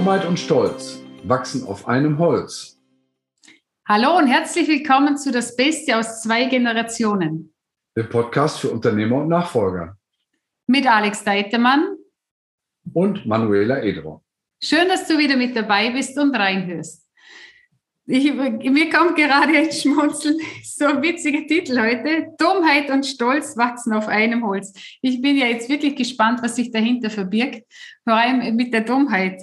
Dummheit 0.00 0.24
und 0.24 0.40
Stolz 0.40 0.98
wachsen 1.24 1.66
auf 1.66 1.86
einem 1.86 2.16
Holz. 2.18 2.80
Hallo 3.86 4.16
und 4.16 4.28
herzlich 4.28 4.66
willkommen 4.66 5.18
zu 5.18 5.30
Das 5.30 5.56
Beste 5.56 5.98
aus 5.98 6.22
zwei 6.22 6.46
Generationen. 6.46 7.52
Der 7.94 8.04
Podcast 8.04 8.60
für 8.60 8.70
Unternehmer 8.70 9.16
und 9.16 9.28
Nachfolger. 9.28 9.98
Mit 10.66 10.86
Alex 10.86 11.22
Deitemann 11.22 11.98
und 12.94 13.26
Manuela 13.26 13.82
Edro. 13.82 14.24
Schön, 14.64 14.88
dass 14.88 15.06
du 15.06 15.18
wieder 15.18 15.36
mit 15.36 15.54
dabei 15.54 15.90
bist 15.90 16.18
und 16.18 16.34
reinhörst. 16.34 17.06
Ich, 18.06 18.32
mir 18.32 18.88
kommt 18.88 19.16
gerade 19.16 19.54
ein 19.54 19.70
Schmunzeln. 19.70 20.38
So 20.62 20.86
ein 20.86 21.02
witziger 21.02 21.46
Titel 21.46 21.78
heute. 21.78 22.28
Dummheit 22.38 22.90
und 22.90 23.04
Stolz 23.04 23.54
wachsen 23.58 23.92
auf 23.92 24.08
einem 24.08 24.46
Holz. 24.46 24.72
Ich 25.02 25.20
bin 25.20 25.36
ja 25.36 25.44
jetzt 25.44 25.68
wirklich 25.68 25.94
gespannt, 25.94 26.40
was 26.42 26.56
sich 26.56 26.70
dahinter 26.70 27.10
verbirgt. 27.10 27.70
Vor 28.04 28.14
allem 28.14 28.56
mit 28.56 28.72
der 28.72 28.80
Dummheit. 28.80 29.42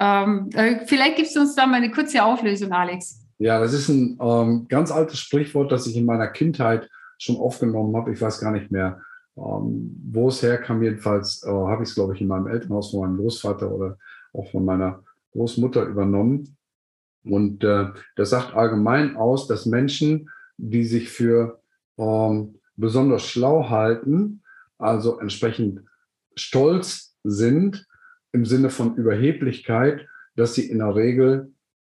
Ähm, 0.00 0.50
äh, 0.54 0.84
vielleicht 0.86 1.16
gibst 1.16 1.36
du 1.36 1.40
uns 1.40 1.54
da 1.54 1.66
mal 1.66 1.76
eine 1.76 1.90
kurze 1.90 2.22
Auflösung, 2.22 2.72
Alex. 2.72 3.20
Ja, 3.38 3.60
das 3.60 3.72
ist 3.72 3.88
ein 3.88 4.18
ähm, 4.20 4.66
ganz 4.68 4.90
altes 4.90 5.18
Sprichwort, 5.18 5.72
das 5.72 5.86
ich 5.86 5.96
in 5.96 6.06
meiner 6.06 6.28
Kindheit 6.28 6.88
schon 7.18 7.36
aufgenommen 7.36 7.96
habe. 7.96 8.12
Ich 8.12 8.20
weiß 8.20 8.40
gar 8.40 8.52
nicht 8.52 8.70
mehr, 8.70 9.00
ähm, 9.36 10.00
wo 10.10 10.28
es 10.28 10.42
herkam. 10.42 10.82
Jedenfalls 10.82 11.42
äh, 11.44 11.50
habe 11.50 11.82
ich 11.82 11.88
es, 11.88 11.94
glaube 11.94 12.14
ich, 12.14 12.20
in 12.20 12.28
meinem 12.28 12.46
Elternhaus 12.46 12.90
von 12.90 13.00
meinem 13.00 13.16
Großvater 13.16 13.70
oder 13.70 13.98
auch 14.32 14.50
von 14.50 14.64
meiner 14.64 15.02
Großmutter 15.32 15.84
übernommen. 15.84 16.56
Und 17.24 17.62
äh, 17.64 17.88
das 18.16 18.30
sagt 18.30 18.54
allgemein 18.54 19.16
aus, 19.16 19.46
dass 19.46 19.66
Menschen, 19.66 20.30
die 20.56 20.84
sich 20.84 21.08
für 21.08 21.60
ähm, 21.98 22.56
besonders 22.76 23.24
schlau 23.24 23.68
halten, 23.70 24.42
also 24.78 25.18
entsprechend 25.18 25.80
stolz 26.34 27.16
sind, 27.22 27.86
im 28.32 28.44
Sinne 28.44 28.70
von 28.70 28.96
Überheblichkeit, 28.96 30.06
dass 30.36 30.54
sie 30.54 30.68
in 30.68 30.78
der 30.78 30.94
Regel 30.94 31.52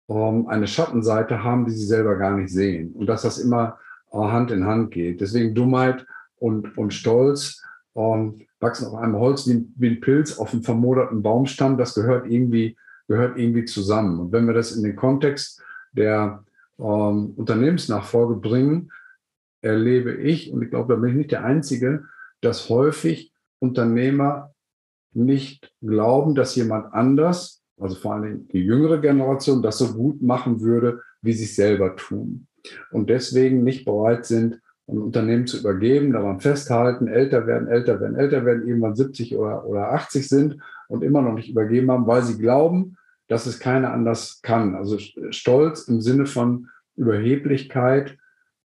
ähm, 0.09 0.49
eine 0.49 0.67
Schattenseite 0.67 1.43
haben, 1.43 1.65
die 1.65 1.73
sie 1.73 1.87
selber 1.87 2.17
gar 2.17 2.37
nicht 2.37 2.53
sehen. 2.53 2.93
Und 2.93 3.07
dass 3.07 3.23
das 3.23 3.39
immer 3.39 3.79
äh, 4.13 4.19
Hand 4.19 4.51
in 4.51 4.67
Hand 4.67 4.91
geht. 4.91 5.21
Deswegen 5.21 5.55
Dummheit 5.55 6.07
und, 6.37 6.77
und 6.77 6.93
Stolz 6.93 7.63
ähm, 7.95 8.43
wachsen 8.61 8.89
auf 8.89 8.95
einem 8.95 9.17
Holz 9.17 9.47
wie, 9.49 9.67
wie 9.77 9.89
ein 9.89 10.01
Pilz 10.01 10.39
auf 10.39 10.53
einem 10.53 10.63
vermoderten 10.63 11.23
Baumstamm. 11.23 11.79
Das 11.79 11.95
gehört 11.95 12.27
irgendwie, 12.27 12.77
gehört 13.09 13.39
irgendwie 13.39 13.65
zusammen. 13.65 14.19
Und 14.19 14.33
wenn 14.33 14.47
wir 14.47 14.55
das 14.55 14.73
in 14.73 14.83
den 14.83 14.97
Kontext 14.97 15.63
der 15.93 16.45
ähm, 16.79 17.35
Unternehmensnachfolge 17.37 18.37
bringen, 18.37 18.91
erlebe 19.61 20.15
ich, 20.15 20.53
und 20.53 20.63
ich 20.63 20.71
glaube, 20.71 20.95
da 20.95 21.01
bin 21.01 21.11
ich 21.11 21.17
nicht 21.17 21.31
der 21.31 21.45
Einzige, 21.45 22.05
dass 22.41 22.69
häufig 22.69 23.33
Unternehmer 23.61 24.54
nicht 25.17 25.73
glauben, 25.81 26.35
dass 26.35 26.57
jemand 26.57 26.93
anders, 26.93 27.63
also 27.79 27.95
vor 27.95 28.15
allem 28.15 28.49
die 28.49 28.61
jüngere 28.61 28.99
Generation, 28.99 29.63
das 29.63 29.79
so 29.79 29.93
gut 29.95 30.23
machen 30.23 30.61
würde, 30.61 31.01
wie 31.23 31.33
sie 31.33 31.45
es 31.45 31.57
selber 31.57 31.97
tun. 31.97 32.47
Und 32.91 33.11
deswegen 33.11 33.65
nicht 33.65 33.85
bereit 33.85 34.25
sind, 34.25 34.61
ein 34.87 34.99
Unternehmen 34.99 35.47
zu 35.47 35.59
übergeben, 35.59 36.13
daran 36.13 36.41
festhalten, 36.41 37.09
älter 37.09 37.47
werden, 37.47 37.69
älter 37.69 38.01
werden, 38.01 38.17
älter 38.17 38.45
werden, 38.45 38.67
irgendwann 38.67 38.95
70 38.95 39.37
oder, 39.37 39.65
oder 39.65 39.93
80 39.93 40.29
sind 40.29 40.59
und 40.89 41.03
immer 41.03 41.23
noch 41.23 41.35
nicht 41.35 41.49
übergeben 41.49 41.91
haben, 41.91 42.07
weil 42.07 42.23
sie 42.23 42.39
glauben, 42.39 42.97
dass 43.29 43.47
es 43.47 43.59
keiner 43.59 43.93
anders 43.93 44.41
kann. 44.43 44.75
Also 44.75 44.99
Stolz 45.31 45.89
im 45.89 46.03
Sinne 46.03 46.27
von 46.27 46.69
Überheblichkeit 46.97 48.19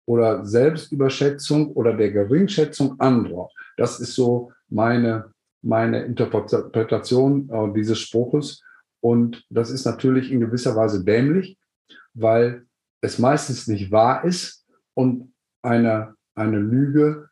oder 0.06 0.46
Selbstüberschätzung 0.46 1.72
oder 1.72 1.94
der 1.94 2.12
Geringschätzung 2.12 3.00
anderer. 3.00 3.50
Das 3.78 4.00
ist 4.00 4.14
so 4.14 4.52
meine 4.70 5.33
meine 5.64 6.04
Interpretation 6.04 7.50
äh, 7.50 7.74
dieses 7.74 8.00
Spruches. 8.00 8.62
Und 9.02 9.46
das 9.50 9.70
ist 9.70 9.86
natürlich 9.86 10.32
in 10.32 10.40
gewisser 10.40 10.76
Weise 10.76 11.04
dämlich, 11.04 11.58
weil 12.14 12.68
es 13.02 13.20
meistens 13.20 13.68
nicht 13.68 13.92
wahr 13.92 14.24
ist 14.24 14.66
und 14.94 15.34
eine, 15.62 16.16
eine 16.36 16.60
Lüge 16.60 17.30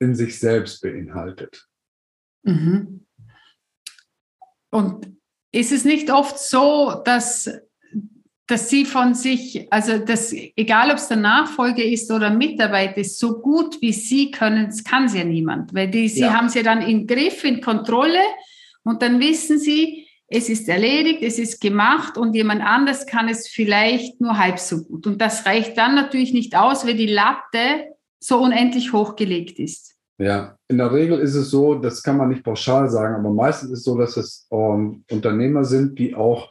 in 0.00 0.14
sich 0.14 0.38
selbst 0.38 0.82
beinhaltet. 0.82 1.66
Mhm. 2.42 3.06
Und 4.70 5.16
ist 5.52 5.72
es 5.72 5.84
nicht 5.84 6.10
oft 6.10 6.38
so, 6.38 7.02
dass 7.04 7.50
dass 8.48 8.70
sie 8.70 8.86
von 8.86 9.14
sich, 9.14 9.70
also 9.70 9.98
das, 9.98 10.32
egal 10.32 10.90
ob 10.90 10.96
es 10.96 11.08
der 11.08 11.18
Nachfolger 11.18 11.84
ist 11.84 12.10
oder 12.10 12.30
Mitarbeiter 12.30 12.96
ist, 12.96 13.18
so 13.18 13.40
gut 13.40 13.80
wie 13.82 13.92
sie 13.92 14.30
können, 14.30 14.66
das 14.66 14.82
kann 14.82 15.04
es 15.04 15.14
ja 15.14 15.22
niemand, 15.22 15.74
weil 15.74 15.88
die, 15.88 16.08
sie 16.08 16.20
ja. 16.20 16.32
haben 16.32 16.46
es 16.46 16.54
ja 16.54 16.62
dann 16.62 16.80
im 16.80 17.06
Griff, 17.06 17.44
in 17.44 17.60
Kontrolle 17.60 18.18
und 18.84 19.02
dann 19.02 19.20
wissen 19.20 19.58
sie, 19.58 20.08
es 20.28 20.48
ist 20.48 20.66
erledigt, 20.68 21.22
es 21.22 21.38
ist 21.38 21.60
gemacht 21.60 22.16
und 22.16 22.34
jemand 22.34 22.62
anders 22.62 23.06
kann 23.06 23.28
es 23.28 23.48
vielleicht 23.48 24.20
nur 24.20 24.38
halb 24.38 24.58
so 24.58 24.82
gut. 24.82 25.06
Und 25.06 25.20
das 25.20 25.46
reicht 25.46 25.76
dann 25.76 25.94
natürlich 25.94 26.32
nicht 26.32 26.56
aus, 26.56 26.86
weil 26.86 26.96
die 26.96 27.06
Latte 27.06 27.94
so 28.18 28.38
unendlich 28.42 28.92
hochgelegt 28.92 29.58
ist. 29.58 29.94
Ja, 30.18 30.56
in 30.68 30.78
der 30.78 30.92
Regel 30.92 31.18
ist 31.18 31.34
es 31.34 31.50
so, 31.50 31.74
das 31.76 32.02
kann 32.02 32.16
man 32.16 32.30
nicht 32.30 32.44
pauschal 32.44 32.88
sagen, 32.88 33.14
aber 33.14 33.30
meistens 33.30 33.70
ist 33.70 33.78
es 33.78 33.84
so, 33.84 33.96
dass 33.96 34.16
es 34.16 34.46
ähm, 34.50 35.04
Unternehmer 35.10 35.64
sind, 35.64 35.98
die 35.98 36.14
auch 36.14 36.50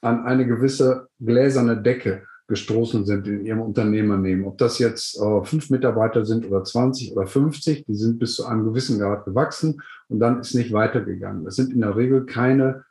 an 0.00 0.24
eine 0.24 0.46
gewisse 0.46 1.08
gläserne 1.20 1.80
Decke 1.80 2.22
gestoßen 2.48 3.04
sind 3.04 3.26
in 3.26 3.44
ihrem 3.44 3.60
Unternehmernehmen. 3.60 4.46
Ob 4.46 4.56
das 4.56 4.78
jetzt 4.78 5.20
äh, 5.20 5.44
fünf 5.44 5.68
Mitarbeiter 5.68 6.24
sind 6.24 6.46
oder 6.46 6.64
20 6.64 7.12
oder 7.12 7.26
50, 7.26 7.84
die 7.84 7.94
sind 7.94 8.18
bis 8.18 8.36
zu 8.36 8.46
einem 8.46 8.64
gewissen 8.64 8.98
Grad 8.98 9.26
gewachsen 9.26 9.82
und 10.08 10.18
dann 10.18 10.40
ist 10.40 10.54
nicht 10.54 10.72
weitergegangen. 10.72 11.44
Das 11.44 11.56
sind 11.56 11.72
in 11.72 11.82
der 11.82 11.94
Regel 11.94 12.24
keine 12.24 12.84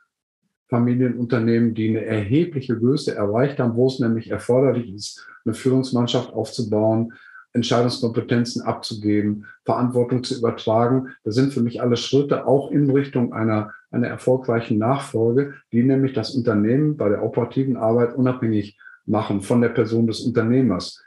Familienunternehmen, 0.70 1.74
die 1.74 1.90
eine 1.90 2.06
erhebliche 2.06 2.78
Größe 2.78 3.16
erreicht 3.16 3.60
haben, 3.60 3.76
wo 3.76 3.88
es 3.88 4.00
nämlich 4.00 4.30
erforderlich 4.30 4.94
ist, 4.94 5.26
eine 5.44 5.56
Führungsmannschaft 5.56 6.34
aufzubauen, 6.34 7.14
Entscheidungskompetenzen 7.58 8.62
abzugeben, 8.62 9.46
Verantwortung 9.66 10.24
zu 10.24 10.38
übertragen. 10.38 11.10
Das 11.24 11.36
sind 11.36 11.54
für 11.54 11.62
mich 11.62 11.82
alle 11.82 11.98
Schritte 11.98 12.48
auch 12.48 12.72
in 12.72 12.90
Richtung 12.90 13.34
einer, 13.34 13.74
einer 13.92 14.08
erfolgreichen 14.08 14.78
Nachfolge, 14.78 15.56
die 15.72 15.84
nämlich 15.84 16.14
das 16.14 16.34
Unternehmen 16.34 16.96
bei 16.96 17.10
der 17.10 17.24
operativen 17.24 17.76
Arbeit 17.76 18.16
unabhängig 18.16 18.78
machen 19.06 19.42
von 19.42 19.62
der 19.62 19.70
Person 19.70 20.08
des 20.08 20.22
Unternehmers. 20.22 21.04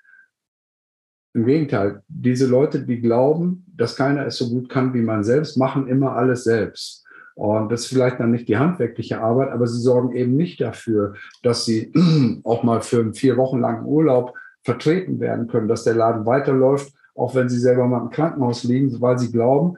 Im 1.33 1.47
Gegenteil, 1.47 2.03
diese 2.09 2.47
Leute, 2.47 2.81
die 2.85 3.01
glauben, 3.01 3.65
dass 3.77 3.95
keiner 3.95 4.27
es 4.27 4.37
so 4.37 4.51
gut 4.51 4.69
kann 4.69 4.93
wie 4.93 5.03
man 5.03 5.23
selbst, 5.23 5.57
machen 5.57 5.87
immer 5.87 6.17
alles 6.17 6.45
selbst. 6.45 7.07
Und 7.35 7.71
das 7.71 7.83
ist 7.83 7.87
vielleicht 7.87 8.19
dann 8.19 8.33
nicht 8.33 8.49
die 8.49 8.59
handwerkliche 8.59 9.21
Arbeit, 9.21 9.51
aber 9.51 9.67
sie 9.67 9.81
sorgen 9.81 10.15
eben 10.17 10.37
nicht 10.37 10.61
dafür, 10.61 11.15
dass 11.43 11.65
sie 11.65 11.93
auch 12.45 12.65
mal 12.65 12.81
für 12.81 13.01
einen 13.01 13.15
vier 13.15 13.37
Wochen 13.37 13.61
langen 13.61 13.87
Urlaub 13.87 14.35
vertreten 14.63 15.21
werden 15.21 15.47
können, 15.47 15.69
dass 15.69 15.85
der 15.85 15.95
Laden 15.95 16.27
weiterläuft, 16.27 16.93
auch 17.15 17.35
wenn 17.35 17.49
sie 17.49 17.59
selber 17.59 17.87
mal 17.87 18.03
im 18.03 18.11
Krankenhaus 18.11 18.65
liegen, 18.65 19.01
weil 19.01 19.19
sie 19.19 19.33
glauben, 19.33 19.77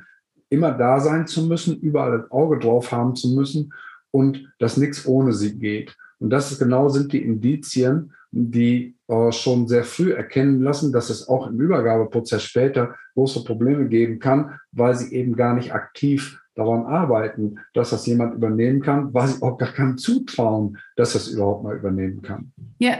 immer 0.48 0.72
da 0.72 1.00
sein 1.00 1.26
zu 1.26 1.46
müssen, 1.46 1.80
überall 1.80 2.18
das 2.18 2.30
Auge 2.30 2.58
drauf 2.58 2.92
haben 2.92 3.16
zu 3.16 3.34
müssen 3.34 3.72
und 4.10 4.52
dass 4.58 4.76
nichts 4.76 5.06
ohne 5.06 5.32
sie 5.32 5.58
geht. 5.58 5.96
Und 6.18 6.30
das 6.30 6.52
ist 6.52 6.58
genau 6.58 6.88
sind 6.88 7.12
die 7.12 7.22
Indizien, 7.22 8.12
die 8.30 8.96
äh, 9.08 9.32
schon 9.32 9.66
sehr 9.66 9.84
früh 9.84 10.12
erkennen 10.12 10.62
lassen, 10.62 10.92
dass 10.92 11.10
es 11.10 11.28
auch 11.28 11.48
im 11.48 11.60
Übergabeprozess 11.60 12.42
später 12.42 12.94
große 13.14 13.44
Probleme 13.44 13.88
geben 13.88 14.18
kann, 14.18 14.58
weil 14.72 14.94
sie 14.94 15.14
eben 15.14 15.36
gar 15.36 15.54
nicht 15.54 15.74
aktiv 15.74 16.40
daran 16.54 16.84
arbeiten, 16.86 17.58
dass 17.74 17.90
das 17.90 18.06
jemand 18.06 18.34
übernehmen 18.34 18.82
kann, 18.82 19.12
weil 19.14 19.28
sie 19.28 19.42
auch 19.42 19.56
gar 19.58 19.72
keinem 19.72 19.98
zutrauen, 19.98 20.78
dass 20.96 21.14
das 21.14 21.28
überhaupt 21.28 21.64
mal 21.64 21.76
übernehmen 21.76 22.22
kann. 22.22 22.52
Ja, 22.78 22.98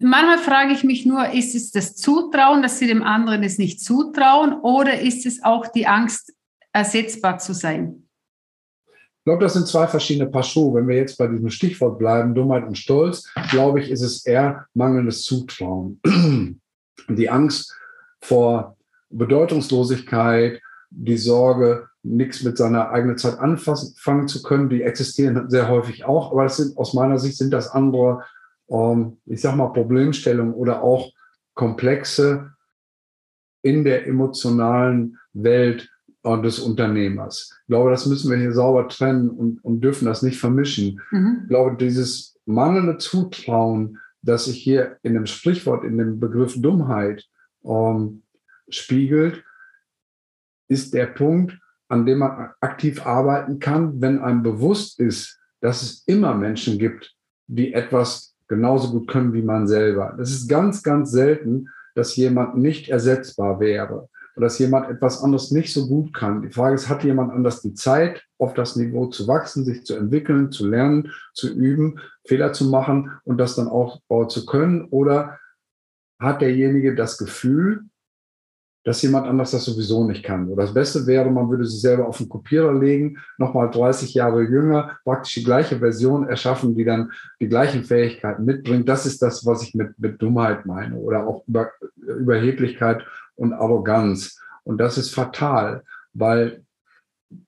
manchmal 0.00 0.38
frage 0.38 0.72
ich 0.72 0.84
mich 0.84 1.06
nur, 1.06 1.30
ist 1.30 1.54
es 1.54 1.70
das 1.70 1.96
Zutrauen, 1.96 2.62
dass 2.62 2.78
sie 2.78 2.86
dem 2.86 3.02
anderen 3.02 3.42
es 3.42 3.58
nicht 3.58 3.80
zutrauen 3.80 4.54
oder 4.60 5.00
ist 5.00 5.26
es 5.26 5.42
auch 5.42 5.66
die 5.66 5.86
Angst, 5.86 6.32
ersetzbar 6.72 7.38
zu 7.38 7.54
sein? 7.54 8.04
Ich 8.86 9.24
glaube, 9.24 9.42
das 9.42 9.54
sind 9.54 9.66
zwei 9.66 9.86
verschiedene 9.86 10.30
Paar 10.30 10.42
Schuhe. 10.42 10.74
Wenn 10.74 10.88
wir 10.88 10.96
jetzt 10.96 11.18
bei 11.18 11.26
diesem 11.26 11.50
Stichwort 11.50 11.98
bleiben, 11.98 12.34
Dummheit 12.34 12.66
und 12.66 12.78
Stolz, 12.78 13.30
glaube 13.50 13.80
ich, 13.80 13.90
ist 13.90 14.02
es 14.02 14.24
eher 14.24 14.66
mangelndes 14.74 15.24
Zutrauen. 15.24 16.00
Die 17.08 17.28
Angst 17.28 17.74
vor 18.20 18.76
Bedeutungslosigkeit, 19.10 20.60
die 20.90 21.16
Sorge, 21.16 21.88
nichts 22.02 22.42
mit 22.42 22.56
seiner 22.56 22.90
eigenen 22.90 23.18
Zeit 23.18 23.38
anfangen 23.38 24.28
zu 24.28 24.42
können, 24.42 24.68
die 24.68 24.82
existieren 24.82 25.48
sehr 25.50 25.68
häufig 25.68 26.04
auch, 26.04 26.32
aber 26.32 26.44
das 26.44 26.56
sind, 26.56 26.76
aus 26.76 26.94
meiner 26.94 27.18
Sicht 27.18 27.36
sind 27.36 27.50
das 27.50 27.70
andere 27.70 28.22
ähm, 28.70 29.18
ich 29.26 29.40
sag 29.40 29.56
mal, 29.56 29.68
Problemstellungen 29.68 30.54
oder 30.54 30.82
auch 30.82 31.12
komplexe 31.54 32.52
in 33.62 33.84
der 33.84 34.06
emotionalen 34.06 35.18
Welt 35.32 35.90
äh, 36.22 36.40
des 36.42 36.58
Unternehmers. 36.58 37.50
Ich 37.62 37.66
glaube, 37.68 37.90
das 37.90 38.06
müssen 38.06 38.30
wir 38.30 38.38
hier 38.38 38.52
sauber 38.52 38.88
trennen 38.88 39.28
und, 39.30 39.64
und 39.64 39.80
dürfen 39.80 40.06
das 40.06 40.22
nicht 40.22 40.38
vermischen. 40.38 41.00
Mhm. 41.10 41.40
Ich 41.42 41.48
glaube, 41.48 41.76
dieses 41.76 42.38
mangelnde 42.44 42.98
Zutrauen, 42.98 43.98
das 44.22 44.46
sich 44.46 44.62
hier 44.62 44.98
in 45.02 45.14
dem 45.14 45.26
Sprichwort, 45.26 45.84
in 45.84 45.98
dem 45.98 46.20
Begriff 46.20 46.60
Dummheit 46.60 47.24
ähm, 47.64 48.22
spiegelt, 48.68 49.44
ist 50.68 50.92
der 50.92 51.06
Punkt, 51.06 51.58
an 51.88 52.04
dem 52.04 52.18
man 52.18 52.50
aktiv 52.60 53.04
arbeiten 53.06 53.58
kann, 53.58 54.00
wenn 54.00 54.18
einem 54.18 54.42
bewusst 54.42 55.00
ist, 55.00 55.40
dass 55.60 55.82
es 55.82 56.02
immer 56.06 56.34
Menschen 56.34 56.78
gibt, 56.78 57.14
die 57.46 57.72
etwas 57.72 58.27
genauso 58.48 58.90
gut 58.90 59.08
können 59.08 59.32
wie 59.32 59.42
man 59.42 59.68
selber. 59.68 60.14
Das 60.18 60.30
ist 60.30 60.48
ganz, 60.48 60.82
ganz 60.82 61.10
selten, 61.10 61.68
dass 61.94 62.16
jemand 62.16 62.56
nicht 62.56 62.88
ersetzbar 62.88 63.60
wäre 63.60 64.08
oder 64.36 64.46
dass 64.46 64.58
jemand 64.58 64.88
etwas 64.88 65.22
anderes 65.22 65.50
nicht 65.50 65.72
so 65.72 65.88
gut 65.88 66.14
kann. 66.14 66.42
Die 66.42 66.50
Frage 66.50 66.76
ist, 66.76 66.88
hat 66.88 67.02
jemand 67.02 67.32
anders 67.32 67.60
die 67.60 67.74
Zeit, 67.74 68.24
auf 68.38 68.54
das 68.54 68.76
Niveau 68.76 69.06
zu 69.06 69.26
wachsen, 69.26 69.64
sich 69.64 69.84
zu 69.84 69.96
entwickeln, 69.96 70.52
zu 70.52 70.68
lernen, 70.68 71.10
zu 71.34 71.52
üben, 71.52 71.98
Fehler 72.24 72.52
zu 72.52 72.66
machen 72.66 73.10
und 73.24 73.38
das 73.38 73.56
dann 73.56 73.66
auch 73.66 74.00
zu 74.28 74.46
können? 74.46 74.86
Oder 74.90 75.38
hat 76.20 76.40
derjenige 76.40 76.94
das 76.94 77.18
Gefühl, 77.18 77.82
dass 78.88 79.02
jemand 79.02 79.26
anders 79.26 79.50
das 79.50 79.66
sowieso 79.66 80.06
nicht 80.06 80.24
kann. 80.24 80.48
Oder 80.48 80.62
das 80.62 80.72
Beste 80.72 81.06
wäre, 81.06 81.30
man 81.30 81.50
würde 81.50 81.66
sich 81.66 81.82
selber 81.82 82.08
auf 82.08 82.16
den 82.16 82.30
Kopierer 82.30 82.72
legen, 82.72 83.18
nochmal 83.36 83.70
30 83.70 84.14
Jahre 84.14 84.42
jünger, 84.42 84.98
praktisch 85.04 85.34
die 85.34 85.44
gleiche 85.44 85.80
Version 85.80 86.26
erschaffen, 86.26 86.74
die 86.74 86.86
dann 86.86 87.12
die 87.38 87.50
gleichen 87.50 87.84
Fähigkeiten 87.84 88.46
mitbringt. 88.46 88.88
Das 88.88 89.04
ist 89.04 89.20
das, 89.20 89.44
was 89.44 89.62
ich 89.62 89.74
mit, 89.74 89.98
mit 89.98 90.22
Dummheit 90.22 90.64
meine 90.64 90.96
oder 90.96 91.26
auch 91.26 91.46
Über, 91.46 91.70
Überheblichkeit 91.96 93.04
und 93.36 93.52
Arroganz. 93.52 94.40
Und 94.64 94.78
das 94.78 94.96
ist 94.96 95.14
fatal, 95.14 95.82
weil 96.14 96.62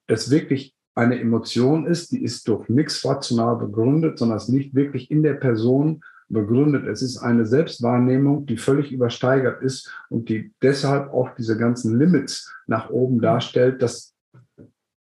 es 0.08 0.30
wirklich 0.30 0.74
eine 0.94 1.18
Emotion 1.18 1.86
ist, 1.86 2.12
die 2.12 2.22
ist 2.22 2.46
durch 2.48 2.68
nichts 2.68 3.02
rational 3.02 3.56
begründet, 3.56 4.18
sondern 4.18 4.36
es 4.36 4.48
liegt 4.48 4.74
wirklich 4.74 5.10
in 5.10 5.22
der 5.22 5.34
Person 5.34 6.02
begründet. 6.30 6.86
Es 6.86 7.02
ist 7.02 7.18
eine 7.18 7.44
Selbstwahrnehmung, 7.44 8.46
die 8.46 8.56
völlig 8.56 8.92
übersteigert 8.92 9.62
ist 9.62 9.92
und 10.08 10.28
die 10.28 10.52
deshalb 10.62 11.12
auch 11.12 11.34
diese 11.36 11.58
ganzen 11.58 11.98
Limits 11.98 12.52
nach 12.66 12.90
oben 12.90 13.20
darstellt, 13.20 13.82
dass 13.82 14.14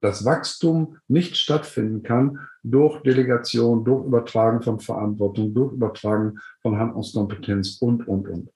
das 0.00 0.24
Wachstum 0.24 0.96
nicht 1.08 1.36
stattfinden 1.36 2.02
kann 2.02 2.38
durch 2.62 3.02
Delegation, 3.02 3.84
durch 3.84 4.06
Übertragen 4.06 4.62
von 4.62 4.80
Verantwortung, 4.80 5.54
durch 5.54 5.72
Übertragen 5.72 6.38
von 6.62 6.78
Handlungskompetenz 6.78 7.78
und, 7.80 8.06
und, 8.06 8.28
und. 8.28 8.50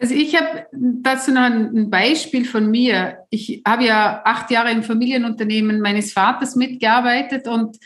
Also 0.00 0.14
ich 0.14 0.40
habe 0.40 0.66
dazu 0.72 1.32
noch 1.32 1.42
ein 1.42 1.90
Beispiel 1.90 2.44
von 2.44 2.70
mir. 2.70 3.18
Ich 3.30 3.62
habe 3.66 3.84
ja 3.84 4.22
acht 4.24 4.50
Jahre 4.50 4.70
im 4.70 4.84
Familienunternehmen 4.84 5.80
meines 5.80 6.12
Vaters 6.12 6.54
mitgearbeitet 6.54 7.48
und 7.48 7.78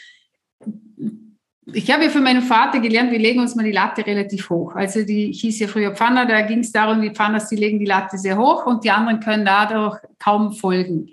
ich 1.67 1.91
habe 1.93 2.05
ja 2.05 2.11
für 2.11 2.21
meinen 2.21 2.43
Vater 2.43 2.81
gelernt, 2.81 3.13
wir 3.13 3.19
legen 3.19 3.41
uns 3.41 3.55
mal 3.55 3.65
die 3.65 3.73
Latte 3.73 4.05
relativ 4.05 4.51
hoch. 4.51 4.75
Also 4.75 5.05
die 5.05 5.33
hieß 5.33 5.61
ja 5.61 5.69
früher 5.69 5.95
Pfanner, 5.95 6.27
da 6.27 6.41
ging 6.43 6.61
es 6.61 6.73
darum, 6.73 7.01
die 7.01 7.11
Pfanners, 7.11 7.49
die 7.49 7.57
legen 7.57 7.79
die 7.79 7.87
Latte 7.87 8.19
sehr 8.19 8.37
hoch 8.37 8.67
und 8.67 8.85
die 8.85 8.91
anderen 8.91 9.21
können 9.21 9.45
dadurch 9.45 9.99
kaum 10.19 10.53
folgen. 10.53 11.11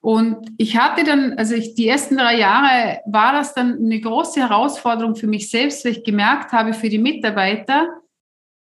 Und 0.00 0.48
ich 0.58 0.76
hatte 0.76 1.04
dann, 1.04 1.34
also 1.38 1.54
ich, 1.54 1.74
die 1.76 1.88
ersten 1.88 2.16
drei 2.16 2.38
Jahre 2.38 3.00
war 3.06 3.32
das 3.32 3.54
dann 3.54 3.78
eine 3.78 4.00
große 4.00 4.40
Herausforderung 4.40 5.16
für 5.16 5.28
mich 5.28 5.48
selbst, 5.48 5.84
weil 5.84 5.92
ich 5.92 6.04
gemerkt 6.04 6.52
habe, 6.52 6.74
für 6.74 6.88
die 6.88 6.98
Mitarbeiter, 6.98 7.88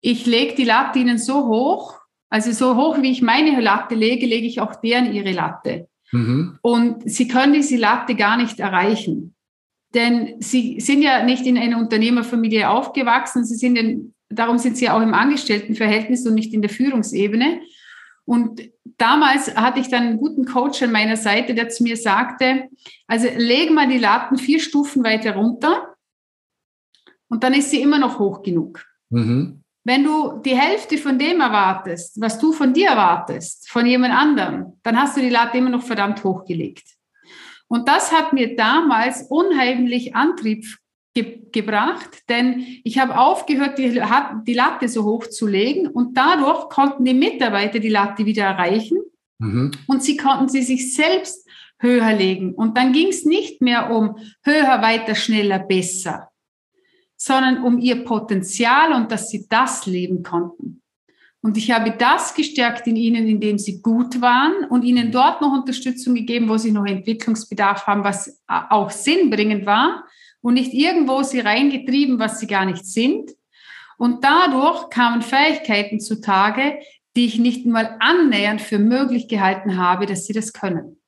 ich 0.01 0.25
lege 0.25 0.55
die 0.55 0.65
Latte 0.65 1.01
ihnen 1.01 1.19
so 1.19 1.47
hoch, 1.49 1.99
also 2.31 2.53
so 2.53 2.77
hoch, 2.77 3.03
wie 3.03 3.11
ich 3.11 3.23
meine 3.23 3.61
Latte 3.61 3.95
lege, 3.95 4.25
lege 4.25 4.47
ich 4.47 4.61
auch 4.61 4.77
deren 4.77 5.13
ihre 5.13 5.33
Latte. 5.33 5.89
Mhm. 6.13 6.59
Und 6.63 7.11
sie 7.11 7.29
können 7.29 7.53
diese 7.53 7.77
Latte 7.77 8.15
gar 8.15 8.37
nicht 8.37 8.61
erreichen. 8.61 9.35
Denn 9.95 10.37
sie 10.41 10.81
sind 10.81 11.03
ja 11.03 11.23
nicht 11.25 11.47
in 11.47 11.57
einer 11.57 11.79
Unternehmerfamilie 11.79 12.69
aufgewachsen, 12.69 13.45
sie 13.45 13.57
sind 13.57 13.77
in, 13.77 14.15
darum 14.29 14.59
sind 14.59 14.77
sie 14.77 14.91
auch 14.91 15.01
im 15.01 15.15
Angestelltenverhältnis 15.15 16.27
und 16.27 16.35
nicht 16.35 16.53
in 16.53 16.61
der 16.61 16.71
Führungsebene. 16.71 17.61
Und 18.27 18.61
damals 18.99 19.57
hatte 19.57 19.81
ich 19.81 19.89
dann 19.89 20.03
einen 20.03 20.19
guten 20.19 20.45
Coach 20.45 20.83
an 20.83 20.93
meiner 20.93 21.17
Seite, 21.17 21.55
der 21.55 21.71
zu 21.71 21.83
mir 21.83 21.97
sagte, 21.97 22.69
also 23.07 23.29
leg 23.37 23.71
mal 23.71 23.89
die 23.89 23.99
Latten 23.99 24.37
vier 24.37 24.61
Stufen 24.61 25.03
weiter 25.03 25.35
runter 25.35 25.95
und 27.29 27.43
dann 27.43 27.55
ist 27.55 27.71
sie 27.71 27.81
immer 27.81 27.99
noch 27.99 28.19
hoch 28.19 28.43
genug. 28.43 28.85
Mhm. 29.09 29.63
Wenn 29.85 30.05
du 30.05 30.43
die 30.45 30.55
Hälfte 30.55 30.99
von 30.99 31.19
dem 31.19 31.41
erwartest, 31.41 32.21
was 32.21 32.39
du 32.39 32.53
von 32.53 32.75
dir 32.75 32.89
erwartest, 32.89 33.71
von 33.71 33.87
jemand 33.87 34.13
anderem, 34.13 34.75
dann 34.83 34.99
hast 34.99 35.17
du 35.17 35.23
die 35.23 35.31
Latte 35.31 35.57
immer 35.57 35.71
noch 35.71 35.83
verdammt 35.83 36.23
hochgelegt. 36.23 36.98
Und 37.69 37.89
das 37.89 38.13
hat 38.13 38.33
mir 38.33 38.57
damals 38.57 39.27
unheimlich 39.29 40.17
Antrieb 40.17 40.65
ge 41.15 41.39
gebracht, 41.51 42.25
denn 42.29 42.67
ich 42.85 42.99
habe 42.99 43.19
aufgehört, 43.19 43.79
die, 43.79 44.03
die, 44.47 44.55
Latte 44.55 44.89
so 44.89 45.05
hoch 45.05 45.27
zu 45.27 45.47
legen 45.47 45.87
und 45.87 46.15
dadurch 46.15 46.69
konnten 46.69 47.07
die 47.07 47.15
Mitarbeiter 47.15 47.79
die 47.79 47.89
Latte 47.89 48.27
wieder 48.27 48.45
erreichen 48.45 48.99
mhm. 49.39 49.71
und 49.87 50.03
sie 50.03 50.19
konnten 50.19 50.49
sie 50.51 50.63
sich 50.63 50.95
selbst 50.95 51.49
höher 51.81 52.13
legen. 52.13 52.55
Und 52.55 52.77
dann 52.77 52.93
ging 52.93 53.09
es 53.09 53.25
nicht 53.25 53.63
mehr 53.63 53.91
um 53.91 54.17
höher, 54.43 54.83
weiter, 54.83 55.15
schneller, 55.15 55.59
besser, 55.59 56.29
sondern 57.17 57.63
um 57.63 57.79
ihr 57.79 58.05
Potenzial 58.05 58.93
und 58.93 59.11
dass 59.11 59.31
sie 59.31 59.47
das 59.49 59.87
leben 59.87 60.23
konnten. 60.23 60.83
Und 61.41 61.57
ich 61.57 61.71
habe 61.71 61.93
das 61.97 62.35
gestärkt 62.35 62.87
in 62.87 62.97
ihnen, 62.97 63.29
indem 63.29 63.59
sie 63.59 63.81
gut 63.81 64.21
waren 64.21 64.65
und 64.71 64.83
ihnen 64.83 65.13
dort 65.13 65.41
noch 65.41 65.53
Unterstützung 65.53 66.15
gegeben, 66.15 66.49
wo 66.49 66.57
sie 66.57 66.73
noch 66.73 66.85
Entwicklungsbedarf 66.85 67.87
haben, 67.87 68.03
was 68.03 68.43
auch 68.49 68.91
sinnbringend 68.91 69.65
war 69.65 70.05
und 70.41 70.55
nicht 70.55 70.75
irgendwo 70.75 71.23
sie 71.23 71.41
reingetrieben, 71.41 72.19
was 72.19 72.41
sie 72.41 72.49
gar 72.49 72.65
nicht 72.65 72.85
sind. 72.85 73.31
Und 73.99 74.25
dadurch 74.25 74.91
kamen 74.91 75.23
Fähigkeiten 75.23 76.01
zutage, 76.01 76.81
die 77.17 77.27
ich 77.27 77.39
nicht 77.39 77.67
mal 77.67 77.97
annähernd 78.01 78.61
für 78.61 78.79
möglich 78.79 79.29
gehalten 79.29 79.77
habe, 79.77 80.07
dass 80.07 80.27
sie 80.27 80.33
das 80.33 80.53
können. 80.53 81.01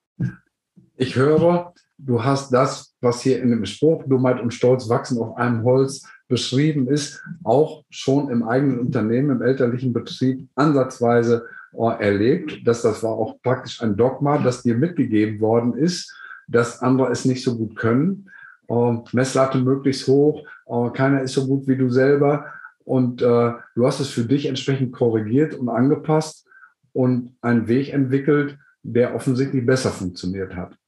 Ich 0.97 1.17
höre, 1.17 1.73
du 1.99 2.23
hast 2.23 2.51
das, 2.53 2.95
was 3.01 3.23
hier 3.23 3.43
in 3.43 3.51
dem 3.51 3.65
Spruch 3.65 4.05
Dummheit 4.07 4.41
und 4.41 4.53
Stolz 4.53 4.89
wachsen 4.89 5.19
auf 5.19 5.37
einem 5.37 5.65
Holz 5.65 6.07
beschrieben 6.31 6.89
ist, 6.89 7.23
auch 7.45 7.85
schon 7.91 8.31
im 8.31 8.43
eigenen 8.43 8.79
Unternehmen, 8.79 9.31
im 9.31 9.43
elterlichen 9.43 9.93
Betrieb 9.93 10.49
ansatzweise 10.55 11.45
äh, 11.75 12.03
erlebt, 12.03 12.67
dass 12.67 12.81
das 12.81 13.03
war 13.03 13.11
auch 13.11 13.43
praktisch 13.43 13.83
ein 13.83 13.97
Dogma, 13.97 14.39
das 14.39 14.63
dir 14.63 14.77
mitgegeben 14.77 15.41
worden 15.41 15.75
ist, 15.75 16.11
dass 16.49 16.81
andere 16.81 17.11
es 17.11 17.27
nicht 17.27 17.45
so 17.45 17.59
gut 17.59 17.77
können. 17.77 18.31
Äh, 18.69 18.97
Messlatte 19.13 19.59
möglichst 19.59 20.07
hoch, 20.09 20.47
äh, 20.67 20.91
keiner 20.95 21.21
ist 21.21 21.35
so 21.35 21.47
gut 21.47 21.69
wie 21.69 21.77
du 21.77 21.91
selber. 21.91 22.47
Und 22.85 23.21
äh, 23.21 23.53
du 23.75 23.87
hast 23.87 24.01
es 24.01 24.09
für 24.09 24.25
dich 24.25 24.47
entsprechend 24.47 24.93
korrigiert 24.93 25.55
und 25.55 25.69
angepasst 25.69 26.47
und 26.93 27.37
einen 27.43 27.69
Weg 27.69 27.93
entwickelt, 27.93 28.57
der 28.83 29.15
offensichtlich 29.15 29.67
besser 29.67 29.91
funktioniert 29.91 30.57
hat. 30.57 30.80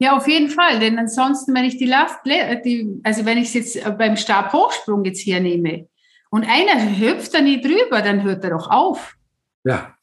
Ja, 0.00 0.16
auf 0.16 0.28
jeden 0.28 0.48
Fall, 0.48 0.78
denn 0.78 0.96
ansonsten, 0.98 1.54
wenn 1.54 1.64
ich 1.64 1.76
die 1.76 1.86
Last, 1.86 2.20
die, 2.24 3.00
also 3.02 3.24
wenn 3.24 3.38
ich 3.38 3.48
es 3.48 3.54
jetzt 3.54 3.98
beim 3.98 4.16
Stabhochsprung 4.16 5.04
jetzt 5.04 5.20
hier 5.20 5.40
nehme 5.40 5.88
und 6.30 6.46
einer 6.48 6.98
hüpft 6.98 7.34
da 7.34 7.40
nie 7.40 7.60
drüber, 7.60 8.00
dann 8.00 8.22
hört 8.22 8.44
er 8.44 8.50
doch 8.50 8.70
auf. 8.70 9.16
Ja. 9.64 9.94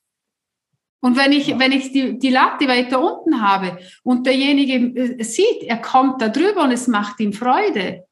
Und 0.99 1.17
wenn 1.17 1.31
ich, 1.31 1.57
wenn 1.59 1.71
ich 1.71 1.91
die, 1.91 2.19
die 2.19 2.29
Latte 2.29 2.67
weiter 2.67 2.99
unten 2.99 3.41
habe 3.41 3.77
und 4.03 4.25
derjenige 4.25 4.99
äh, 4.99 5.23
sieht, 5.23 5.61
er 5.61 5.77
kommt 5.77 6.21
da 6.21 6.29
drüber 6.29 6.63
und 6.63 6.71
es 6.71 6.87
macht 6.87 7.19
ihm 7.19 7.31
Freude, 7.31 8.05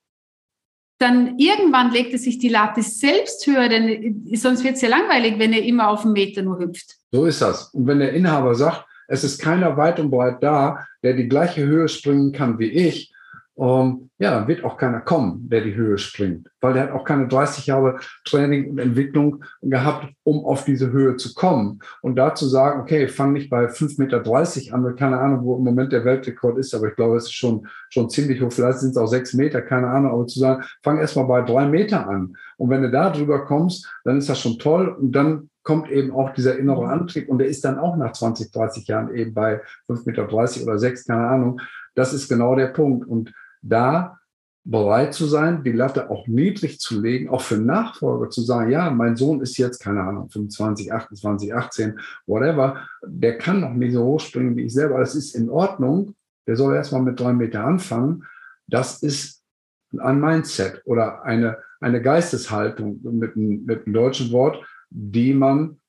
dann 0.99 1.37
irgendwann 1.37 1.91
legt 1.91 2.13
er 2.13 2.19
sich 2.19 2.37
die 2.37 2.49
Latte 2.49 2.81
selbst 2.81 3.45
höher, 3.47 3.67
denn 3.67 4.27
äh, 4.31 4.35
sonst 4.37 4.63
wird 4.63 4.75
es 4.75 4.81
ja 4.81 4.89
langweilig, 4.89 5.37
wenn 5.37 5.53
er 5.53 5.63
immer 5.63 5.89
auf 5.89 6.05
einen 6.05 6.13
Meter 6.13 6.43
nur 6.43 6.59
hüpft. 6.59 6.95
So 7.11 7.25
ist 7.25 7.41
das. 7.41 7.73
Und 7.73 7.87
wenn 7.87 7.99
der 7.99 8.13
Inhaber 8.13 8.55
sagt, 8.55 8.85
es 9.07 9.23
ist 9.23 9.41
keiner 9.41 9.77
weit 9.77 9.99
und 9.99 10.11
breit 10.11 10.41
da, 10.41 10.85
der 11.03 11.13
die 11.13 11.27
gleiche 11.27 11.65
Höhe 11.65 11.87
springen 11.87 12.31
kann 12.31 12.59
wie 12.59 12.71
ich. 12.71 13.13
Um, 13.55 14.09
ja, 14.17 14.31
dann 14.31 14.47
wird 14.47 14.63
auch 14.63 14.77
keiner 14.77 15.01
kommen, 15.01 15.47
der 15.47 15.61
die 15.61 15.75
Höhe 15.75 15.99
springt, 15.99 16.49
weil 16.59 16.73
der 16.73 16.83
hat 16.83 16.91
auch 16.91 17.03
keine 17.03 17.27
30 17.27 17.67
Jahre 17.67 17.99
Training 18.25 18.71
und 18.71 18.79
Entwicklung 18.79 19.43
gehabt, 19.61 20.11
um 20.23 20.43
auf 20.43 20.65
diese 20.65 20.91
Höhe 20.91 21.17
zu 21.17 21.35
kommen. 21.35 21.79
Und 22.01 22.15
da 22.15 22.33
zu 22.33 22.47
sagen, 22.47 22.81
okay, 22.81 23.07
fang 23.07 23.31
nicht 23.31 23.51
bei 23.51 23.65
5,30 23.65 23.99
Meter 23.99 24.73
an, 24.73 24.95
keine 24.95 25.19
Ahnung, 25.19 25.43
wo 25.43 25.55
im 25.57 25.63
Moment 25.63 25.91
der 25.91 26.03
Weltrekord 26.03 26.57
ist, 26.57 26.73
aber 26.73 26.87
ich 26.87 26.95
glaube, 26.95 27.17
es 27.17 27.25
ist 27.25 27.35
schon, 27.35 27.67
schon 27.89 28.09
ziemlich 28.09 28.41
hoch, 28.41 28.51
vielleicht 28.51 28.79
sind 28.79 28.91
es 28.91 28.97
auch 28.97 29.05
6 29.05 29.35
Meter, 29.35 29.61
keine 29.61 29.87
Ahnung, 29.87 30.13
aber 30.13 30.25
zu 30.25 30.39
sagen, 30.39 30.63
fang 30.81 30.97
erstmal 30.97 31.25
bei 31.25 31.43
3 31.43 31.67
Meter 31.67 32.07
an. 32.07 32.35
Und 32.57 32.71
wenn 32.71 32.81
du 32.81 32.89
da 32.89 33.11
drüber 33.11 33.45
kommst, 33.45 33.87
dann 34.03 34.17
ist 34.17 34.29
das 34.29 34.39
schon 34.39 34.57
toll 34.57 34.87
und 34.87 35.11
dann 35.11 35.51
kommt 35.63 35.89
eben 35.89 36.11
auch 36.11 36.33
dieser 36.33 36.57
innere. 36.57 36.87
Antrieb 36.87 37.29
und 37.29 37.39
der 37.39 37.47
ist 37.47 37.63
dann 37.65 37.79
auch 37.79 37.95
nach 37.95 38.11
20, 38.11 38.51
30 38.51 38.87
Jahren 38.87 39.15
eben 39.15 39.33
bei 39.33 39.61
5,30 39.89 40.05
Meter 40.05 40.63
oder 40.63 40.79
6, 40.79 41.05
keine 41.05 41.27
Ahnung. 41.27 41.61
Das 41.95 42.13
ist 42.13 42.27
genau 42.27 42.55
der 42.55 42.67
Punkt. 42.67 43.07
Und 43.07 43.33
da 43.61 44.19
bereit 44.65 45.13
zu 45.13 45.25
sein, 45.25 45.63
die 45.63 45.71
Latte 45.71 46.09
auch 46.09 46.27
niedrig 46.27 46.79
zu 46.79 47.01
legen, 47.01 47.29
auch 47.29 47.41
für 47.41 47.57
Nachfolger 47.57 48.29
zu 48.29 48.41
sagen, 48.41 48.71
ja, 48.71 48.89
mein 48.89 49.17
Sohn 49.17 49.41
ist 49.41 49.57
jetzt, 49.57 49.79
keine 49.79 50.01
Ahnung, 50.01 50.29
25, 50.29 50.93
28, 50.93 51.53
18, 51.53 51.99
whatever, 52.25 52.87
der 53.05 53.37
kann 53.37 53.59
noch 53.59 53.73
nicht 53.73 53.93
so 53.93 54.03
hoch 54.03 54.21
springen 54.21 54.55
wie 54.55 54.63
ich 54.63 54.73
selber, 54.73 54.99
das 54.99 55.15
ist 55.15 55.35
in 55.35 55.49
Ordnung, 55.49 56.15
der 56.47 56.55
soll 56.55 56.75
erstmal 56.75 57.01
mit 57.01 57.19
drei 57.19 57.33
Meter 57.33 57.63
anfangen. 57.65 58.25
Das 58.67 59.03
ist 59.03 59.43
ein 59.97 60.19
Mindset 60.19 60.81
oder 60.85 61.23
eine, 61.23 61.57
eine 61.81 62.01
Geisteshaltung 62.01 62.99
mit, 63.03 63.35
mit 63.35 63.85
einem 63.85 63.93
deutschen 63.93 64.31
Wort, 64.31 64.65
die 64.93 65.33
man 65.33 65.79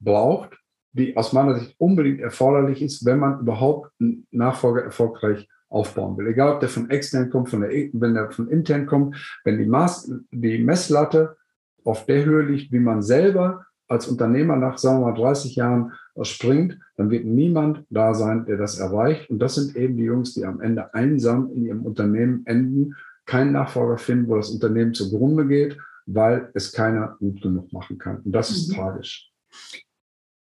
braucht, 0.00 0.58
die 0.92 1.16
aus 1.16 1.32
meiner 1.32 1.58
Sicht 1.58 1.74
unbedingt 1.78 2.20
erforderlich 2.20 2.82
ist, 2.82 3.04
wenn 3.04 3.18
man 3.18 3.40
überhaupt 3.40 3.92
einen 4.00 4.26
Nachfolger 4.30 4.82
erfolgreich 4.82 5.48
aufbauen 5.68 6.16
will. 6.16 6.28
Egal, 6.28 6.54
ob 6.54 6.60
der 6.60 6.70
von 6.70 6.88
extern 6.88 7.28
kommt, 7.30 7.50
von 7.50 7.60
der, 7.60 7.70
wenn 7.70 8.14
der 8.14 8.30
von 8.30 8.48
intern 8.48 8.86
kommt, 8.86 9.40
wenn 9.44 9.58
die, 9.58 9.66
Maß, 9.66 10.10
die 10.30 10.58
Messlatte 10.58 11.36
auf 11.84 12.06
der 12.06 12.24
Höhe 12.24 12.42
liegt, 12.42 12.72
wie 12.72 12.80
man 12.80 13.02
selber 13.02 13.66
als 13.86 14.08
Unternehmer 14.08 14.56
nach, 14.56 14.78
sagen 14.78 15.00
wir 15.00 15.12
mal, 15.12 15.14
30 15.14 15.56
Jahren 15.56 15.92
springt, 16.22 16.78
dann 16.96 17.10
wird 17.10 17.24
niemand 17.24 17.84
da 17.90 18.14
sein, 18.14 18.44
der 18.46 18.56
das 18.56 18.78
erreicht. 18.78 19.30
Und 19.30 19.40
das 19.40 19.54
sind 19.54 19.76
eben 19.76 19.96
die 19.96 20.04
Jungs, 20.04 20.34
die 20.34 20.44
am 20.44 20.60
Ende 20.60 20.94
einsam 20.94 21.50
in 21.52 21.64
ihrem 21.64 21.86
Unternehmen 21.86 22.42
enden, 22.46 22.94
keinen 23.24 23.52
Nachfolger 23.52 23.98
finden, 23.98 24.28
wo 24.28 24.36
das 24.36 24.50
Unternehmen 24.50 24.94
zugrunde 24.94 25.46
geht, 25.46 25.78
weil 26.08 26.50
es 26.54 26.72
keiner 26.72 27.16
gut 27.18 27.42
genug 27.42 27.72
machen 27.72 27.98
kann. 27.98 28.22
Und 28.22 28.32
das 28.32 28.50
ist 28.50 28.70
mhm. 28.70 28.74
tragisch. 28.74 29.30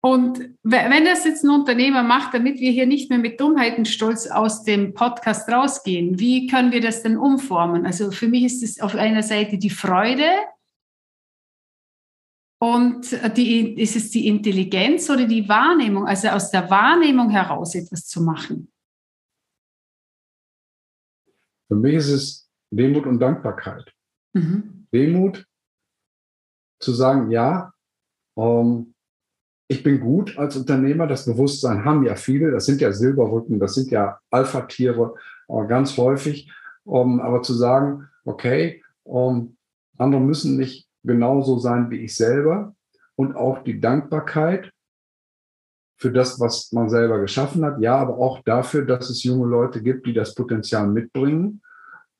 Und 0.05 0.41
wenn 0.65 1.05
das 1.05 1.25
jetzt 1.25 1.45
ein 1.45 1.51
Unternehmer 1.51 2.03
macht, 2.03 2.35
damit 2.35 2.59
wir 2.59 2.73
hier 2.73 2.87
nicht 2.87 3.09
mehr 3.09 3.21
mit 3.21 3.41
Dummheitenstolz 3.41 4.27
aus 4.27 4.65
dem 4.65 4.95
Podcast 4.95 5.49
rausgehen, 5.49 6.19
wie 6.19 6.49
können 6.49 6.73
wir 6.73 6.81
das 6.81 7.05
denn 7.05 7.17
umformen? 7.17 7.87
Also 7.87 8.11
für 8.11 8.27
mich 8.27 8.45
ist 8.45 8.63
es 8.65 8.81
auf 8.81 8.97
einer 8.97 9.23
Seite 9.23 9.59
die 9.59 9.71
Freude 9.71 10.29
und 12.59 13.07
die, 13.37 13.81
ist 13.81 13.95
es 13.95 14.11
die 14.11 14.27
Intelligenz 14.27 15.09
oder 15.09 15.27
die 15.27 15.49
Wahrnehmung, 15.49 16.07
also 16.07 16.29
aus 16.29 16.51
der 16.51 16.69
Wahrnehmung 16.69 17.31
heraus 17.31 17.77
etwas 17.77 18.07
zu 18.07 18.23
machen? 18.23 18.73
Für 21.69 21.77
mich 21.77 21.95
ist 21.95 22.09
es 22.09 22.51
Demut 22.71 23.07
und 23.07 23.21
Dankbarkeit. 23.21 23.95
Mhm. 24.33 24.82
Demut 24.93 25.47
zu 26.81 26.93
sagen, 26.93 27.31
ja, 27.31 27.73
ähm, 28.37 28.95
ich 29.69 29.83
bin 29.83 30.01
gut 30.01 30.37
als 30.37 30.57
Unternehmer, 30.57 31.07
das 31.07 31.25
Bewusstsein 31.25 31.85
haben 31.85 32.05
ja 32.05 32.15
viele, 32.15 32.51
das 32.51 32.67
sind 32.67 32.81
ja 32.81 32.93
Silberrücken, 32.93 33.59
das 33.59 33.75
sind 33.75 33.91
ja 33.91 34.19
Alpha-Tiere 34.31 35.15
äh, 35.49 35.67
ganz 35.67 35.97
häufig. 35.97 36.51
Um, 36.85 37.21
aber 37.21 37.43
zu 37.43 37.55
sagen, 37.55 38.09
okay, 38.25 38.83
um, 39.05 39.57
andere 39.99 40.21
müssen 40.21 40.57
nicht 40.57 40.89
genauso 41.05 41.59
sein 41.59 41.91
wie 41.91 41.99
ich 41.99 42.17
selber. 42.17 42.75
Und 43.15 43.37
auch 43.37 43.63
die 43.63 43.81
Dankbarkeit 43.81 44.73
für 45.97 46.11
das, 46.11 46.41
was 46.41 46.73
man 46.73 46.91
selber 46.91 47.21
geschaffen 47.21 47.65
hat, 47.65 47.81
ja, 47.81 47.97
aber 47.97 48.19
auch 48.19 48.41
dafür, 48.43 48.85
dass 48.85 49.11
es 49.11 49.23
junge 49.23 49.47
Leute 49.47 49.81
gibt, 49.81 50.07
die 50.07 50.13
das 50.13 50.35
Potenzial 50.35 50.89
mitbringen 50.89 51.63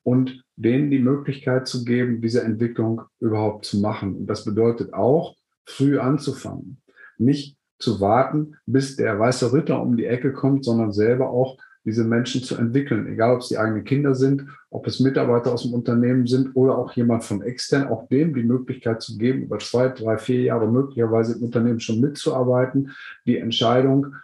und 0.03 0.43
denen 0.55 0.91
die 0.91 0.99
Möglichkeit 0.99 1.67
zu 1.67 1.83
geben, 1.85 2.21
diese 2.21 2.43
Entwicklung 2.43 3.01
überhaupt 3.19 3.65
zu 3.65 3.79
machen. 3.79 4.15
Und 4.15 4.27
das 4.27 4.45
bedeutet 4.45 4.93
auch, 4.93 5.35
früh 5.65 5.97
anzufangen 5.97 6.81
nicht 7.17 7.57
zu 7.79 7.99
warten, 7.99 8.55
bis 8.65 8.95
der 8.95 9.19
weiße 9.19 9.53
Ritter 9.53 9.81
um 9.81 9.97
die 9.97 10.05
Ecke 10.05 10.33
kommt, 10.33 10.65
sondern 10.65 10.91
selber 10.91 11.29
auch 11.29 11.57
diese 11.85 12.05
Menschen 12.05 12.41
zu 12.41 12.55
entwickeln, 12.55 13.07
egal 13.07 13.35
ob 13.35 13.41
es 13.41 13.49
die 13.49 13.57
eigenen 13.57 13.83
Kinder 13.83 14.15
sind, 14.15 14.45
ob 14.69 14.87
es 14.87 15.01
Mitarbeiter 15.01 15.51
aus 15.51 15.63
dem 15.63 15.73
Unternehmen 15.73 16.27
sind 16.27 16.55
oder 16.55 16.77
auch 16.77 16.93
jemand 16.93 17.25
von 17.25 17.41
extern, 17.41 17.89
auch 17.89 18.07
dem 18.07 18.33
die 18.33 18.43
Möglichkeit 18.43 19.01
zu 19.01 19.17
geben, 19.17 19.43
über 19.43 19.59
zwei, 19.59 19.89
drei, 19.89 20.17
vier 20.17 20.43
Jahre 20.43 20.71
möglicherweise 20.71 21.37
im 21.37 21.43
Unternehmen 21.43 21.81
schon 21.81 21.99
mitzuarbeiten, 21.99 22.91
die 23.25 23.37
Entscheidung, 23.37 24.15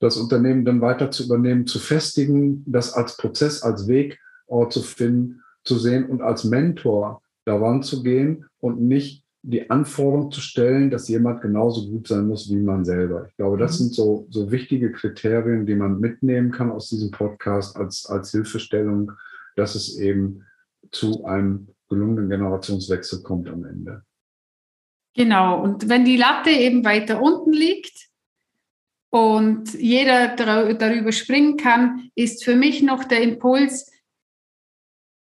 das 0.00 0.16
Unternehmen 0.16 0.64
dann 0.64 0.80
weiter 0.80 1.10
zu 1.10 1.24
übernehmen, 1.24 1.66
zu 1.66 1.78
festigen, 1.78 2.64
das 2.66 2.94
als 2.94 3.18
Prozess, 3.18 3.62
als 3.62 3.88
Weg 3.88 4.18
äh, 4.48 4.68
zu 4.68 4.82
finden, 4.82 5.42
zu 5.64 5.78
sehen 5.78 6.06
und 6.06 6.22
als 6.22 6.44
Mentor 6.44 7.22
daran 7.44 7.82
zu 7.82 8.02
gehen 8.02 8.46
und 8.58 8.80
nicht 8.80 9.24
die 9.42 9.70
Anforderung 9.70 10.32
zu 10.32 10.40
stellen, 10.40 10.90
dass 10.90 11.08
jemand 11.08 11.40
genauso 11.40 11.88
gut 11.88 12.08
sein 12.08 12.26
muss 12.26 12.50
wie 12.50 12.56
man 12.56 12.84
selber. 12.84 13.26
Ich 13.28 13.36
glaube, 13.36 13.56
das 13.58 13.78
mhm. 13.78 13.84
sind 13.84 13.94
so, 13.94 14.26
so 14.30 14.50
wichtige 14.50 14.90
Kriterien, 14.90 15.66
die 15.66 15.76
man 15.76 16.00
mitnehmen 16.00 16.50
kann 16.50 16.72
aus 16.72 16.88
diesem 16.88 17.12
Podcast 17.12 17.76
als, 17.76 18.06
als 18.06 18.32
Hilfestellung, 18.32 19.12
dass 19.54 19.76
es 19.76 19.98
eben 19.98 20.42
zu 20.90 21.24
einem 21.24 21.68
gelungenen 21.88 22.28
Generationswechsel 22.28 23.22
kommt 23.22 23.48
am 23.48 23.64
Ende. 23.64 24.02
Genau, 25.14 25.62
und 25.62 25.88
wenn 25.88 26.04
die 26.04 26.16
Latte 26.16 26.50
eben 26.50 26.84
weiter 26.84 27.22
unten 27.22 27.52
liegt 27.52 28.08
und 29.10 29.72
jeder 29.74 30.34
darüber 30.36 31.12
springen 31.12 31.56
kann, 31.56 32.10
ist 32.16 32.44
für 32.44 32.56
mich 32.56 32.82
noch 32.82 33.04
der 33.04 33.22
Impuls, 33.22 33.90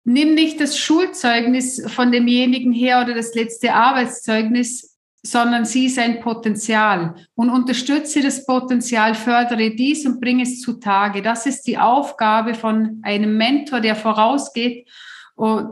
nimm 0.08 0.34
nicht 0.34 0.58
das 0.58 0.78
Schulzeugnis 0.78 1.82
von 1.88 2.10
demjenigen 2.10 2.72
her 2.72 3.02
oder 3.02 3.14
das 3.14 3.34
letzte 3.34 3.74
Arbeitszeugnis, 3.74 4.96
sondern 5.22 5.66
sieh 5.66 5.90
sein 5.90 6.20
Potenzial 6.20 7.14
und 7.34 7.50
unterstütze 7.50 8.22
das 8.22 8.46
Potenzial, 8.46 9.14
fördere 9.14 9.70
dies 9.70 10.06
und 10.06 10.20
bring 10.20 10.40
es 10.40 10.60
zutage. 10.60 11.20
Das 11.20 11.44
ist 11.44 11.66
die 11.66 11.76
Aufgabe 11.76 12.54
von 12.54 13.00
einem 13.02 13.36
Mentor, 13.36 13.80
der 13.80 13.96
vorausgeht, 13.96 14.88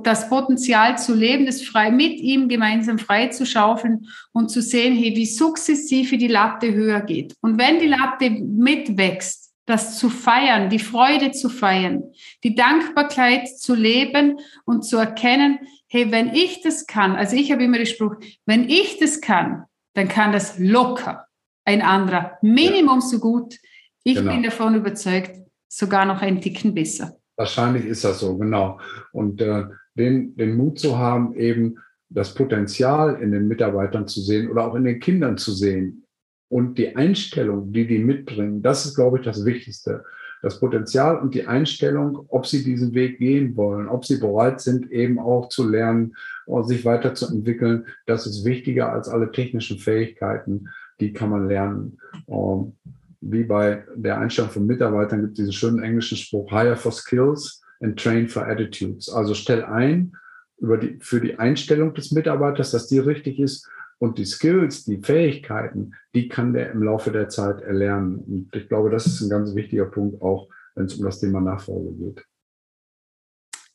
das 0.04 0.28
Potenzial 0.28 0.98
zu 0.98 1.14
leben, 1.14 1.46
das 1.46 1.62
frei 1.62 1.90
mit 1.90 2.20
ihm 2.20 2.48
gemeinsam 2.48 2.98
frei 2.98 3.28
zu 3.28 3.46
schaufeln 3.46 4.06
und 4.32 4.50
zu 4.50 4.60
sehen, 4.60 4.94
hey, 4.94 5.16
wie 5.16 5.26
sukzessive 5.26 6.18
die 6.18 6.28
Latte 6.28 6.72
höher 6.72 7.00
geht. 7.00 7.34
Und 7.40 7.58
wenn 7.58 7.80
die 7.80 7.88
Latte 7.88 8.30
mitwächst, 8.30 9.45
das 9.66 9.98
zu 9.98 10.08
feiern, 10.08 10.70
die 10.70 10.78
Freude 10.78 11.32
zu 11.32 11.48
feiern, 11.48 12.04
die 12.44 12.54
Dankbarkeit 12.54 13.48
zu 13.48 13.74
leben 13.74 14.38
und 14.64 14.82
zu 14.82 14.96
erkennen, 14.96 15.58
hey, 15.88 16.10
wenn 16.10 16.34
ich 16.34 16.62
das 16.62 16.86
kann, 16.86 17.16
also 17.16 17.36
ich 17.36 17.52
habe 17.52 17.64
immer 17.64 17.78
den 17.78 17.86
Spruch, 17.86 18.14
wenn 18.46 18.68
ich 18.68 18.98
das 18.98 19.20
kann, 19.20 19.64
dann 19.94 20.08
kann 20.08 20.32
das 20.32 20.58
locker 20.58 21.26
ein 21.64 21.82
anderer, 21.82 22.38
Minimum 22.42 23.00
ja. 23.00 23.06
so 23.06 23.18
gut. 23.18 23.56
Ich 24.04 24.14
genau. 24.14 24.32
bin 24.32 24.42
davon 24.44 24.76
überzeugt, 24.76 25.32
sogar 25.68 26.06
noch 26.06 26.22
ein 26.22 26.40
Ticken 26.40 26.74
besser. 26.74 27.16
Wahrscheinlich 27.36 27.84
ist 27.84 28.04
das 28.04 28.20
so, 28.20 28.38
genau. 28.38 28.80
Und 29.12 29.40
äh, 29.40 29.64
den, 29.94 30.36
den 30.36 30.56
Mut 30.56 30.78
zu 30.78 30.96
haben, 30.96 31.34
eben 31.34 31.78
das 32.08 32.32
Potenzial 32.32 33.20
in 33.20 33.32
den 33.32 33.48
Mitarbeitern 33.48 34.06
zu 34.06 34.20
sehen 34.20 34.48
oder 34.48 34.64
auch 34.64 34.76
in 34.76 34.84
den 34.84 35.00
Kindern 35.00 35.36
zu 35.36 35.52
sehen, 35.52 36.05
und 36.48 36.78
die 36.78 36.94
Einstellung, 36.96 37.72
die 37.72 37.86
die 37.86 37.98
mitbringen, 37.98 38.62
das 38.62 38.86
ist, 38.86 38.94
glaube 38.94 39.18
ich, 39.18 39.24
das 39.24 39.44
Wichtigste. 39.44 40.04
Das 40.42 40.60
Potenzial 40.60 41.18
und 41.18 41.34
die 41.34 41.46
Einstellung, 41.46 42.26
ob 42.28 42.46
sie 42.46 42.62
diesen 42.62 42.94
Weg 42.94 43.18
gehen 43.18 43.56
wollen, 43.56 43.88
ob 43.88 44.04
sie 44.04 44.18
bereit 44.18 44.60
sind, 44.60 44.90
eben 44.92 45.18
auch 45.18 45.48
zu 45.48 45.68
lernen 45.68 46.14
und 46.44 46.68
sich 46.68 46.84
weiterzuentwickeln, 46.84 47.86
das 48.06 48.26
ist 48.26 48.44
wichtiger 48.44 48.92
als 48.92 49.08
alle 49.08 49.32
technischen 49.32 49.78
Fähigkeiten, 49.78 50.68
die 51.00 51.12
kann 51.12 51.30
man 51.30 51.48
lernen. 51.48 51.98
Ähm, 52.28 52.74
wie 53.20 53.44
bei 53.44 53.84
der 53.96 54.18
Einstellung 54.18 54.50
von 54.50 54.66
Mitarbeitern 54.66 55.22
gibt 55.22 55.32
es 55.32 55.36
diesen 55.36 55.52
schönen 55.52 55.82
englischen 55.82 56.18
Spruch, 56.18 56.50
hire 56.50 56.76
for 56.76 56.92
skills 56.92 57.62
and 57.80 57.98
train 57.98 58.28
for 58.28 58.46
attitudes. 58.46 59.08
Also 59.08 59.34
stell 59.34 59.64
ein 59.64 60.12
über 60.58 60.78
die, 60.78 60.98
für 61.00 61.20
die 61.20 61.38
Einstellung 61.38 61.94
des 61.94 62.12
Mitarbeiters, 62.12 62.70
dass 62.70 62.86
die 62.86 62.98
richtig 62.98 63.40
ist 63.40 63.68
und 63.98 64.18
die 64.18 64.24
Skills, 64.24 64.84
die 64.84 64.98
Fähigkeiten, 64.98 65.94
die 66.14 66.28
kann 66.28 66.52
der 66.52 66.70
im 66.72 66.82
Laufe 66.82 67.10
der 67.10 67.28
Zeit 67.28 67.62
erlernen. 67.62 68.18
Und 68.18 68.54
ich 68.54 68.68
glaube, 68.68 68.90
das 68.90 69.06
ist 69.06 69.20
ein 69.22 69.30
ganz 69.30 69.54
wichtiger 69.54 69.86
Punkt, 69.86 70.20
auch 70.22 70.48
wenn 70.74 70.86
es 70.86 70.94
um 70.94 71.04
das 71.04 71.20
Thema 71.20 71.40
Nachfolge 71.40 71.92
geht. 71.92 72.26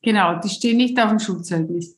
Genau, 0.03 0.39
die 0.39 0.49
stehen 0.49 0.77
nicht 0.77 0.99
auf 0.99 1.09
dem 1.09 1.19
Schulzeugnis. 1.19 1.97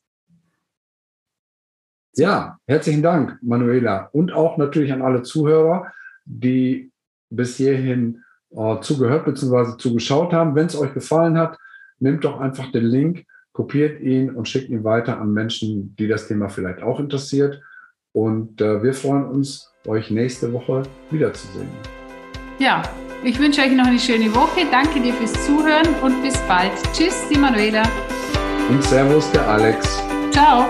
Ja, 2.15 2.59
herzlichen 2.67 3.01
Dank, 3.01 3.39
Manuela. 3.41 4.09
Und 4.11 4.31
auch 4.31 4.57
natürlich 4.57 4.93
an 4.93 5.01
alle 5.01 5.23
Zuhörer, 5.23 5.91
die 6.25 6.91
bis 7.29 7.57
hierhin 7.57 8.23
äh, 8.51 8.79
zugehört 8.81 9.25
bzw. 9.25 9.77
zugeschaut 9.77 10.31
haben. 10.31 10.53
Wenn 10.55 10.67
es 10.67 10.75
euch 10.75 10.93
gefallen 10.93 11.37
hat, 11.37 11.57
nehmt 11.99 12.23
doch 12.23 12.39
einfach 12.39 12.71
den 12.71 12.85
Link, 12.85 13.25
kopiert 13.51 13.99
ihn 13.99 14.29
und 14.29 14.47
schickt 14.47 14.69
ihn 14.69 14.83
weiter 14.83 15.19
an 15.19 15.33
Menschen, 15.33 15.95
die 15.95 16.07
das 16.07 16.27
Thema 16.27 16.49
vielleicht 16.49 16.83
auch 16.83 16.99
interessiert. 16.99 17.61
Und 18.13 18.61
äh, 18.61 18.81
wir 18.81 18.93
freuen 18.93 19.25
uns, 19.25 19.71
euch 19.87 20.09
nächste 20.11 20.53
Woche 20.53 20.83
wiederzusehen. 21.09 21.69
Ja, 22.59 22.83
ich 23.23 23.39
wünsche 23.39 23.61
euch 23.61 23.71
noch 23.71 23.87
eine 23.87 23.99
schöne 23.99 24.33
Woche. 24.33 24.65
Danke 24.71 24.99
dir 24.99 25.13
fürs 25.13 25.33
Zuhören 25.45 25.87
und 26.01 26.21
bis 26.21 26.37
bald. 26.47 26.71
Tschüss, 26.93 27.27
die 27.29 27.37
Manuela. 27.37 27.83
Und 28.69 28.83
Servus, 28.83 29.29
der 29.31 29.47
Alex. 29.47 30.01
Ciao. 30.31 30.65